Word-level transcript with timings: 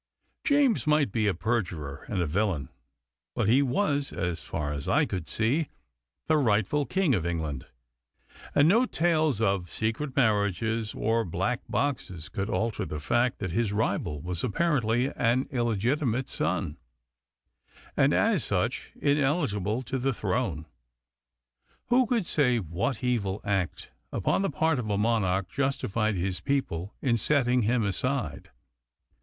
James 0.43 0.87
might 0.87 1.11
be 1.11 1.27
a 1.27 1.33
perjurer 1.35 2.05
and 2.07 2.19
a 2.23 2.25
villain, 2.25 2.69
but 3.35 3.47
he 3.47 3.61
was, 3.61 4.11
as 4.11 4.41
far 4.41 4.73
as 4.73 4.87
I 4.87 5.05
could 5.05 5.27
see, 5.27 5.67
the 6.25 6.37
rightful 6.39 6.87
king 6.87 7.13
of 7.13 7.23
England, 7.23 7.67
and 8.55 8.67
no 8.67 8.87
tales 8.87 9.39
of 9.41 9.71
secret 9.71 10.15
marriages 10.15 10.95
or 10.95 11.23
black 11.23 11.61
boxes 11.69 12.29
could 12.29 12.49
alter 12.49 12.83
the 12.83 12.99
fact 12.99 13.37
that 13.37 13.51
his 13.51 13.71
rival 13.71 14.19
was 14.21 14.43
apparently 14.43 15.13
an 15.13 15.47
illegitimate 15.51 16.27
son, 16.29 16.77
and 17.95 18.11
as 18.11 18.43
such 18.43 18.91
ineligible 18.99 19.83
to 19.83 19.99
the 19.99 20.15
throne. 20.15 20.65
Who 21.89 22.07
could 22.07 22.25
say 22.25 22.57
what 22.57 23.03
evil 23.03 23.39
act 23.43 23.91
upon 24.11 24.41
the 24.41 24.49
part 24.49 24.79
of 24.79 24.89
a 24.89 24.97
monarch 24.97 25.47
justified 25.47 26.15
his 26.15 26.39
people 26.39 26.95
in 27.03 27.17
setting 27.17 27.61
him 27.61 27.83
aside? 27.83 28.49